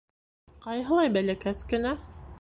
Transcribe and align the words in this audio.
—Ҡайһылай 0.63 1.13
бәләкәс 1.19 1.63
кенә! 1.75 1.97